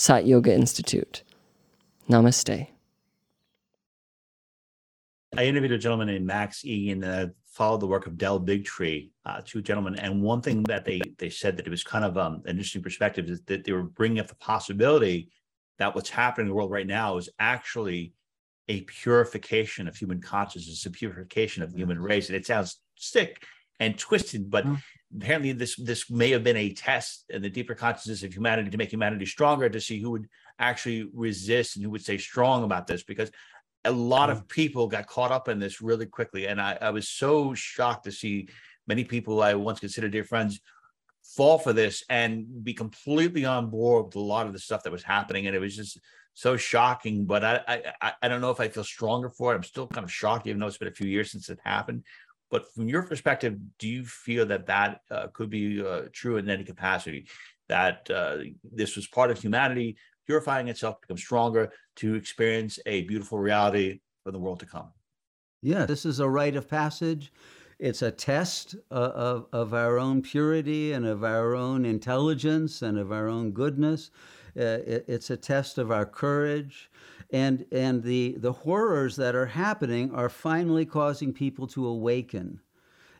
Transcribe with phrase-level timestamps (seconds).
[0.00, 1.24] Sat Yoga Institute.
[2.08, 2.68] Namaste.
[5.36, 9.42] I interviewed a gentleman named Max Igan that followed the work of Del Bigtree, uh,
[9.44, 9.96] two gentlemen.
[9.96, 12.82] And one thing that they they said that it was kind of um, an interesting
[12.82, 15.28] perspective is that they were bringing up the possibility
[15.76, 18.14] that what's happening in the world right now is actually
[18.68, 22.30] a purification of human consciousness, a purification of the human race.
[22.30, 23.44] And it sounds sick
[23.80, 24.78] and twisted, but mm.
[25.16, 28.76] apparently this this may have been a test in the deeper consciousness of humanity to
[28.76, 32.86] make humanity stronger to see who would actually resist and who would stay strong about
[32.86, 33.30] this because
[33.86, 34.48] a lot of mm.
[34.48, 36.46] people got caught up in this really quickly.
[36.46, 38.48] And I, I was so shocked to see
[38.86, 40.60] many people i once considered dear friends
[41.22, 44.92] fall for this and be completely on board with a lot of the stuff that
[44.92, 45.46] was happening.
[45.46, 45.98] And it was just
[46.34, 49.56] so shocking but i i i don't know if i feel stronger for it.
[49.56, 52.04] I'm still kind of shocked even though it's been a few years since it happened
[52.50, 56.48] but from your perspective do you feel that that uh, could be uh, true in
[56.50, 57.26] any capacity
[57.68, 58.38] that uh,
[58.72, 59.96] this was part of humanity
[60.30, 64.88] purifying itself, become stronger to experience a beautiful reality for the world to come.
[65.60, 67.32] Yeah, this is a rite of passage.
[67.80, 72.96] It's a test uh, of, of our own purity and of our own intelligence and
[72.96, 74.12] of our own goodness.
[74.56, 76.90] Uh, it, it's a test of our courage.
[77.32, 82.60] And, and the, the horrors that are happening are finally causing people to awaken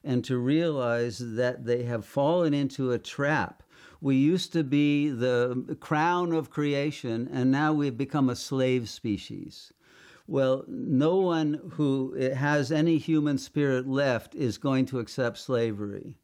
[0.03, 3.63] and to realize that they have fallen into a trap
[4.01, 9.73] we used to be the crown of creation, and now we've become a slave species.
[10.27, 16.17] Well, no one who has any human spirit left is going to accept slavery.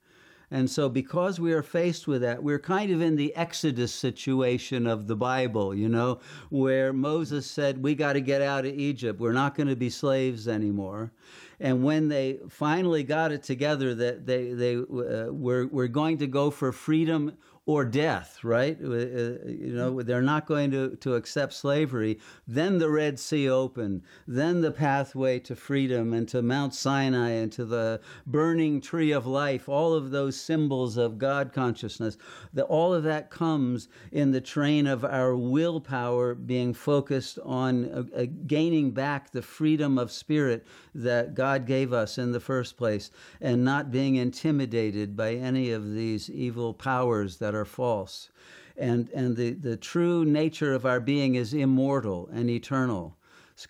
[0.51, 4.87] And so, because we are faced with that, we're kind of in the Exodus situation
[4.87, 6.21] of the Bible, you know,
[6.51, 9.19] where Moses said, We got to get out of Egypt.
[9.19, 11.11] We're not going to be slaves anymore.
[11.59, 16.27] And when they finally got it together that they, they uh, were, were going to
[16.27, 17.37] go for freedom
[17.69, 18.78] or death, right?
[18.81, 22.16] Uh, you know, they're not going to, to accept slavery.
[22.47, 24.03] Then the Red Sea opened.
[24.25, 29.27] Then the pathway to freedom and to Mount Sinai and to the burning tree of
[29.27, 32.16] life, all of those symbols of God consciousness,
[32.54, 38.04] that all of that comes in the train of our willpower being focused on uh,
[38.16, 43.10] uh, gaining back the freedom of spirit that God gave us in the first place
[43.41, 48.31] and not being intimidated by any of these evil powers that are false.
[48.77, 53.17] And, and the, the true nature of our being is immortal and eternal.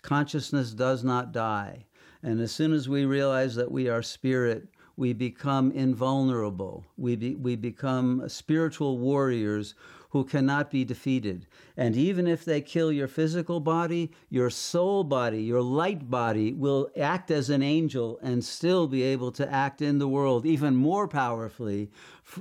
[0.01, 1.85] Consciousness does not die.
[2.21, 6.83] And as soon as we realize that we are spirit, we become invulnerable.
[6.97, 9.75] We, be, we become spiritual warriors
[10.09, 11.45] who cannot be defeated.
[11.75, 16.89] And even if they kill your physical body, your soul body, your light body will
[16.99, 21.07] act as an angel and still be able to act in the world even more
[21.07, 21.89] powerfully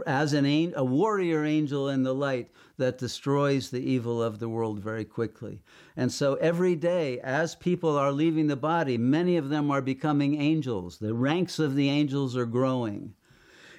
[0.07, 4.79] as an a warrior angel in the light that destroys the evil of the world
[4.79, 5.63] very quickly.
[5.97, 10.41] And so every day, as people are leaving the body, many of them are becoming
[10.41, 10.99] angels.
[10.99, 13.15] The ranks of the angels are growing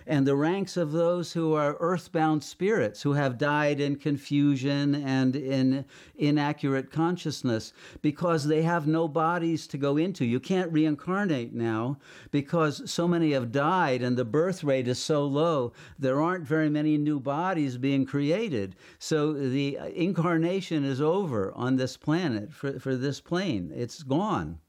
[0.08, 5.36] and the ranks of those who are earthbound spirits who have died in confusion and
[5.36, 5.84] in
[6.16, 10.26] inaccurate consciousness because they have no bodies to go into.
[10.26, 12.00] You can't reincarnate now
[12.32, 15.74] because so many have died and the birth rate is so low.
[16.00, 18.76] There aren't very many new bodies being created.
[19.00, 23.72] So the incarnation is over on this planet for, for this plane.
[23.76, 24.60] It's gone.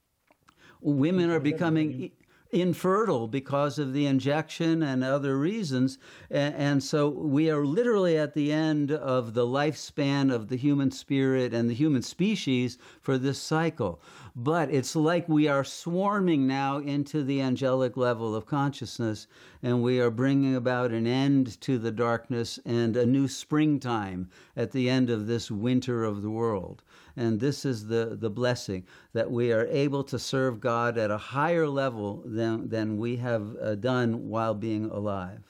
[0.80, 2.12] Women are becoming
[2.50, 5.98] infertile because of the injection and other reasons.
[6.30, 11.52] And, so we are literally at the end of the lifespan of the human spirit
[11.52, 14.00] and the human species for this cycle.
[14.34, 19.26] But it's like we are swarming now into the angelic level of consciousness,
[19.62, 24.72] and we are bringing about an end to the darkness and a new springtime at
[24.72, 26.82] the end of this winter of the world.
[27.16, 31.18] And this is the, the blessing that we are able to serve God at a
[31.18, 35.42] higher level than, than we have uh, done while being alive.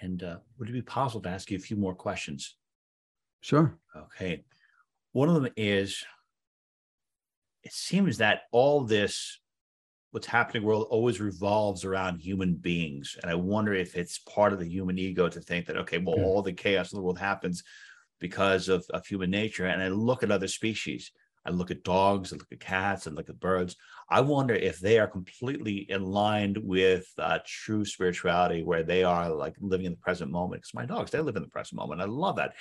[0.00, 2.56] And uh, would it be possible to ask you a few more questions?
[3.40, 3.76] Sure.
[3.96, 4.44] Okay.
[5.12, 6.04] One of them is
[7.62, 9.38] it seems that all this
[10.12, 14.58] what's happening world always revolves around human beings and i wonder if it's part of
[14.58, 17.64] the human ego to think that okay well all the chaos in the world happens
[18.22, 19.66] because of, of human nature.
[19.66, 21.10] And I look at other species.
[21.44, 23.74] I look at dogs, I look at cats, I look at birds.
[24.08, 29.28] I wonder if they are completely in line with uh, true spirituality, where they are
[29.28, 30.62] like living in the present moment.
[30.62, 32.00] Because my dogs, they live in the present moment.
[32.00, 32.54] I love that.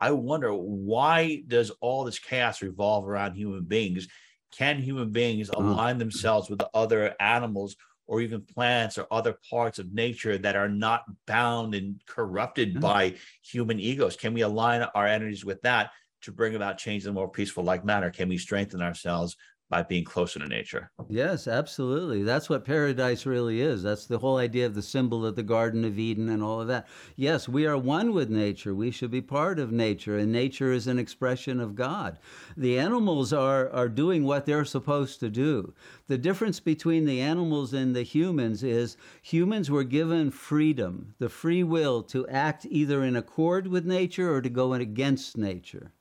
[0.00, 4.06] I wonder why does all this chaos revolve around human beings?
[4.56, 5.56] Can human beings mm.
[5.56, 10.56] align themselves with the other animals or even plants or other parts of nature that
[10.56, 12.80] are not bound and corrupted mm-hmm.
[12.80, 14.16] by human egos?
[14.16, 15.90] Can we align our energies with that
[16.22, 18.10] to bring about change in a more peaceful like manner?
[18.10, 19.36] Can we strengthen ourselves
[19.68, 20.90] by being closer to nature.
[21.10, 22.22] Yes, absolutely.
[22.22, 23.82] That's what paradise really is.
[23.82, 26.68] That's the whole idea of the symbol of the Garden of Eden and all of
[26.68, 26.88] that.
[27.16, 28.74] Yes, we are one with nature.
[28.74, 32.18] We should be part of nature, and nature is an expression of God.
[32.56, 35.74] The animals are, are doing what they're supposed to do.
[36.06, 41.62] The difference between the animals and the humans is humans were given freedom, the free
[41.62, 45.92] will to act either in accord with nature or to go against nature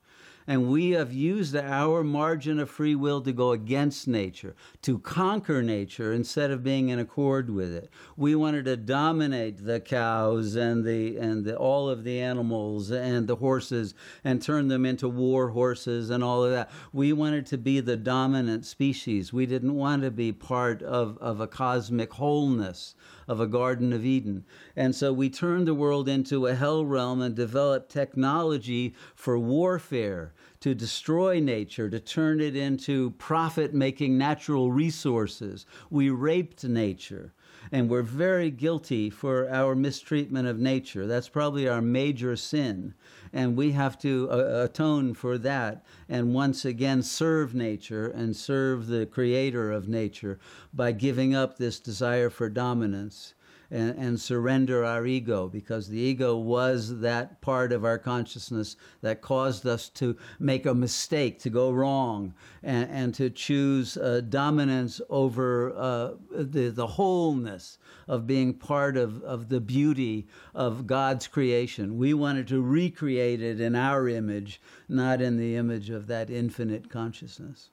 [0.49, 5.61] and we have used our margin of free will to go against nature, to conquer
[5.61, 7.89] nature instead of being in accord with it.
[8.15, 13.27] We wanted to dominate the cows and the and the, all of the animals and
[13.27, 16.71] the horses and turn them into war horses and all of that.
[16.93, 19.33] We wanted to be the dominant species.
[19.33, 22.95] We didn't want to be part of, of a cosmic wholeness
[23.27, 24.45] of a Garden of Eden.
[24.75, 30.33] And so we turned the world into a hell realm and developed technology for warfare
[30.59, 35.65] to destroy nature, to turn it into profit making natural resources.
[35.89, 37.33] We raped nature.
[37.71, 41.05] And we're very guilty for our mistreatment of nature.
[41.05, 42.93] That's probably our major sin.
[43.33, 48.87] And we have to uh, atone for that and once again serve nature and serve
[48.87, 50.39] the creator of nature
[50.73, 53.33] by giving up this desire for dominance
[53.69, 59.21] and, and surrender our ego because the ego was that part of our consciousness that
[59.21, 62.33] caused us to make a mistake, to go wrong,
[62.63, 67.77] and, and to choose uh, dominance over uh, the, the wholeness
[68.07, 71.97] of being part of, of the beauty of God's creation.
[71.97, 76.89] We wanted to recreate it in our image, not in the image of that infinite
[76.89, 77.69] consciousness.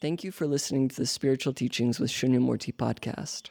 [0.00, 3.50] Thank you for listening to the Spiritual Teachings with Shunyamurti podcast.